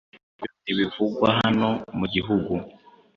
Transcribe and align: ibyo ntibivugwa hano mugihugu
ibyo 0.37 0.57
ntibivugwa 0.61 1.27
hano 1.39 1.69
mugihugu 1.97 2.51